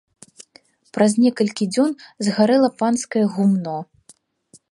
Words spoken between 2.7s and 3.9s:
панскае гумно.